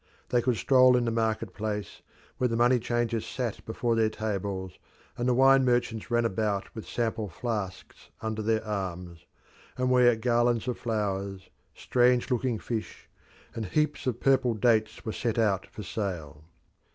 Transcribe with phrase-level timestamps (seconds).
[0.29, 2.01] They could stroll in the market place,
[2.39, 4.79] where the money changers sat before their tables
[5.15, 9.27] and the wine merchants ran about with sample flasks under their arms,
[9.77, 13.09] and where garlands of flowers, strange looking fish,
[13.53, 16.45] and heaps of purple dates were set out for sale.